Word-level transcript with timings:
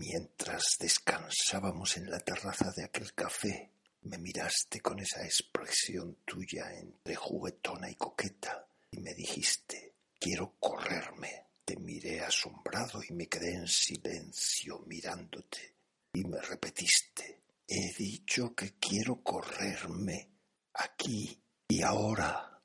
Mientras 0.00 0.78
descansábamos 0.80 1.98
en 1.98 2.10
la 2.10 2.20
terraza 2.20 2.72
de 2.74 2.84
aquel 2.84 3.12
café, 3.12 3.70
me 4.04 4.16
miraste 4.16 4.80
con 4.80 4.98
esa 4.98 5.22
expresión 5.26 6.20
tuya 6.24 6.72
entre 6.72 7.14
juguetona 7.14 7.90
y 7.90 7.96
coqueta 7.96 8.66
y 8.90 8.98
me 8.98 9.12
dijiste, 9.12 9.96
quiero 10.18 10.54
correrme. 10.58 11.48
Te 11.66 11.76
miré 11.76 12.22
asombrado 12.22 13.02
y 13.06 13.12
me 13.12 13.26
quedé 13.26 13.52
en 13.52 13.68
silencio 13.68 14.82
mirándote 14.86 15.76
y 16.14 16.24
me 16.24 16.40
repetiste, 16.40 17.42
he 17.68 17.92
dicho 17.92 18.54
que 18.54 18.78
quiero 18.78 19.22
correrme 19.22 20.30
aquí 20.72 21.38
y 21.68 21.82
ahora. 21.82 22.58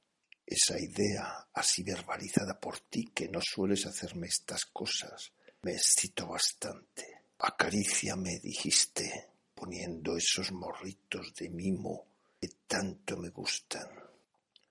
Esa 0.45 0.79
idea 0.79 1.49
así 1.53 1.83
verbalizada 1.83 2.57
por 2.57 2.79
ti 2.79 3.11
que 3.13 3.27
no 3.27 3.41
sueles 3.41 3.85
hacerme 3.85 4.27
estas 4.27 4.65
cosas 4.67 5.33
me 5.63 5.73
excitó 5.73 6.27
bastante. 6.27 7.14
Acaríciame, 7.39 8.39
dijiste, 8.39 9.29
poniendo 9.53 10.15
esos 10.15 10.51
morritos 10.51 11.33
de 11.35 11.49
mimo 11.49 12.07
que 12.39 12.47
tanto 12.67 13.17
me 13.17 13.29
gustan. 13.29 13.87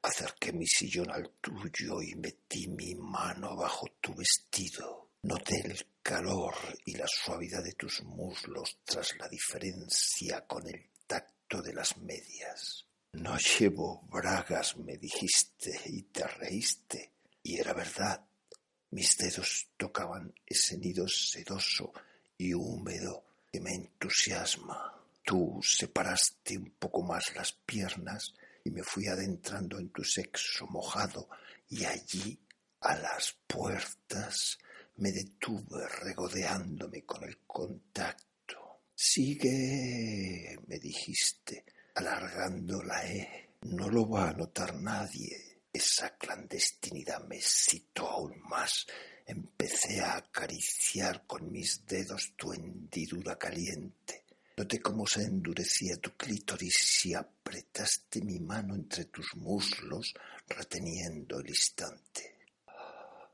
Acerqué 0.02 0.52
mi 0.52 0.66
sillón 0.66 1.10
al 1.10 1.30
tuyo 1.41 2.00
y 2.02 2.14
metí 2.14 2.69
mi 2.69 2.95
mano 2.95 3.56
bajo 3.56 3.86
tu 4.00 4.14
vestido. 4.14 5.10
Noté 5.22 5.60
el 5.64 5.86
calor 6.02 6.55
y 6.84 6.96
la 6.96 7.06
suavidad 7.06 7.62
de 7.62 7.72
tus 7.72 8.02
muslos 8.02 8.78
tras 8.84 9.16
la 9.19 9.28
diferencia 9.28 10.46
con 10.46 10.66
el 10.69 10.91
tacto 11.06 11.62
de 11.62 11.72
las 11.72 11.96
medias. 11.98 12.86
No 13.12 13.36
llevo 13.38 14.02
bragas, 14.10 14.77
me 14.77 14.96
dijiste, 14.98 15.80
y 15.86 16.02
te 16.02 16.27
reíste. 16.27 17.12
Y 17.42 17.58
era 17.58 17.72
verdad. 17.72 18.27
Mis 18.91 19.16
dedos 19.16 19.69
tocaban 19.77 20.34
ese 20.46 20.77
nido 20.78 21.06
sedoso 21.08 21.92
y 22.38 22.52
húmedo 22.55 23.24
que 23.51 23.61
me 23.61 23.74
entusiasma. 23.74 24.92
Tú 25.23 25.61
separaste 25.62 26.58
un 26.58 26.70
poco 26.78 27.03
más 27.03 27.34
las 27.34 27.53
piernas 27.53 28.34
y 28.64 28.70
me 28.70 28.83
fui 28.83 29.06
adentrando 29.06 29.78
en 29.78 29.91
tu 29.91 30.05
sexo 30.05 30.67
mojado 30.67 31.28
y 31.69 31.84
allí, 31.84 32.39
a 32.81 32.97
las 32.97 33.34
puertas, 33.47 34.58
me 34.97 35.11
detuve 35.11 35.89
regodeándome 36.03 37.03
con 37.05 37.25
el 37.25 37.39
contacto. 37.47 38.80
Sigue, 38.95 40.58
me 40.67 40.78
dijiste, 40.78 41.64
alargando 41.95 42.83
la 42.83 43.06
E. 43.06 43.51
No 43.62 43.89
lo 43.89 44.08
va 44.08 44.28
a 44.28 44.33
notar 44.34 44.75
nadie. 44.75 45.62
Esa 45.73 46.17
clandestinidad 46.17 47.25
me 47.25 47.36
excitó 47.36 48.08
aún 48.08 48.39
más 48.42 48.86
Empecé 49.65 50.03
a 50.03 50.19
acariciar 50.19 51.27
con 51.27 51.51
mis 51.51 51.87
dedos 51.87 52.34
tu 52.37 52.53
hendidura 52.53 53.39
caliente. 53.39 54.25
Noté 54.59 54.79
cómo 54.79 55.07
se 55.07 55.23
endurecía 55.23 55.97
tu 55.97 56.15
clítoris 56.19 57.07
y 57.07 57.15
apretaste 57.15 58.20
mi 58.20 58.41
mano 58.41 58.75
entre 58.75 59.07
tus 59.07 59.35
muslos, 59.37 60.12
reteniendo 60.48 61.41
el 61.41 61.48
instante. 61.48 62.41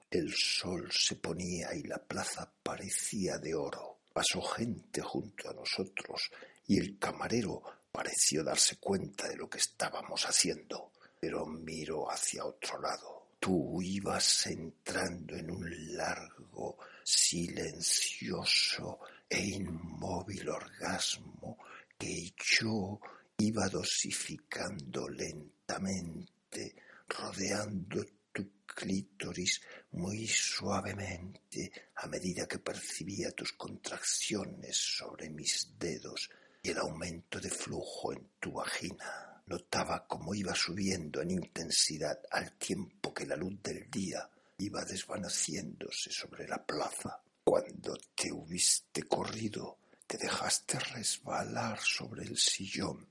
El 0.09 0.33
sol 0.33 0.89
se 0.93 1.17
ponía 1.17 1.75
y 1.75 1.83
la 1.83 1.99
plaza 1.99 2.49
parecía 2.63 3.37
de 3.39 3.53
oro. 3.57 3.99
Pasó 4.13 4.41
gente 4.41 5.01
junto 5.01 5.51
a 5.51 5.55
nosotros 5.55 6.31
y 6.69 6.79
el 6.79 6.97
camarero 6.97 7.61
pareció 7.91 8.45
darse 8.45 8.77
cuenta 8.77 9.27
de 9.27 9.35
lo 9.35 9.51
que 9.51 9.59
estábamos 9.59 10.25
haciendo, 10.27 10.93
pero 11.19 11.45
miró 11.45 12.09
hacia 12.09 12.45
otro 12.45 12.81
lado. 12.81 13.20
Tú 13.41 13.81
ibas 13.83 14.47
entrando 14.49 15.35
en 15.35 15.51
un 15.51 15.97
largo, 15.97 16.79
silencioso 17.03 19.01
e 19.29 19.41
inmóvil 19.41 20.47
orgasmo 20.51 21.57
que 21.99 22.35
yo 22.37 23.01
iba 23.39 23.67
dosificando 23.69 25.09
lentamente, 25.09 26.75
rodeando 27.09 28.05
tu 28.31 28.65
clítoris 28.67 29.63
muy 29.93 30.27
suavemente 30.27 31.73
a 31.97 32.07
medida 32.07 32.47
que 32.47 32.59
percibía 32.59 33.31
tus 33.31 33.53
contracciones 33.55 34.77
sobre 34.77 35.31
mis 35.31 35.79
dedos 35.79 36.29
y 36.63 36.71
el 36.71 36.79
aumento 36.79 37.41
de 37.41 37.51
flujo 37.51 38.13
en 38.13 38.33
tu 38.39 38.53
vagina. 38.53 39.30
Notaba 39.51 40.07
cómo 40.07 40.33
iba 40.33 40.55
subiendo 40.55 41.21
en 41.21 41.33
intensidad 41.33 42.21
al 42.31 42.53
tiempo 42.53 43.13
que 43.13 43.27
la 43.27 43.35
luz 43.35 43.61
del 43.61 43.91
día 43.91 44.31
iba 44.59 44.85
desvaneciéndose 44.85 46.13
sobre 46.13 46.47
la 46.47 46.65
plaza. 46.65 47.21
Cuando 47.43 47.99
te 48.15 48.31
hubiste 48.31 49.03
corrido, 49.03 49.79
te 50.07 50.19
dejaste 50.19 50.79
resbalar 50.79 51.81
sobre 51.81 52.23
el 52.27 52.39
sillón, 52.39 53.09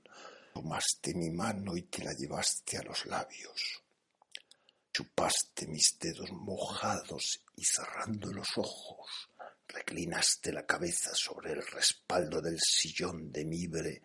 tomaste 0.54 1.12
mi 1.12 1.28
mano 1.28 1.76
y 1.76 1.82
te 1.82 2.02
la 2.02 2.14
llevaste 2.14 2.78
a 2.78 2.84
los 2.84 3.04
labios. 3.04 3.82
Chupaste 4.94 5.66
mis 5.66 5.98
dedos 5.98 6.32
mojados 6.32 7.38
y 7.56 7.64
cerrando 7.66 8.32
los 8.32 8.48
ojos, 8.56 9.28
reclinaste 9.68 10.54
la 10.54 10.64
cabeza 10.64 11.14
sobre 11.14 11.52
el 11.52 11.66
respaldo 11.66 12.40
del 12.40 12.58
sillón 12.58 13.30
de 13.30 13.44
mibre 13.44 14.02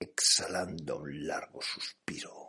exhalando 0.00 1.00
un 1.00 1.26
largo 1.26 1.60
suspiro. 1.60 2.48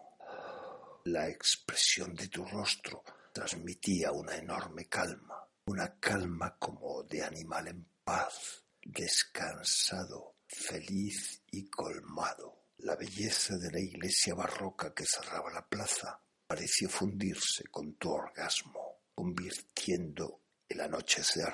La 1.06 1.28
expresión 1.28 2.16
de 2.16 2.30
tu 2.30 2.46
rostro 2.46 3.04
transmitía 3.34 4.12
una 4.12 4.38
enorme 4.38 4.88
calma, 4.88 5.46
una 5.66 6.00
calma 6.00 6.56
como 6.58 7.04
de 7.04 7.24
animal 7.24 7.68
en 7.68 7.86
paz, 8.04 8.64
descansado, 8.82 10.38
feliz 10.48 11.44
y 11.52 11.70
colmado. 11.70 12.68
La 12.78 12.96
belleza 12.96 13.58
de 13.58 13.72
la 13.72 13.80
iglesia 13.80 14.34
barroca 14.34 14.94
que 14.94 15.06
cerraba 15.06 15.52
la 15.52 15.68
plaza 15.68 16.20
pareció 16.48 16.90
fundirse 16.90 17.66
con 17.70 17.96
tu 17.96 18.12
orgasmo, 18.12 19.02
convirtiendo 19.14 20.42
el 20.68 20.82
anochecer 20.82 21.54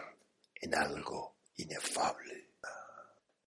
en 0.56 0.76
algo 0.76 1.38
inefable. 1.56 2.47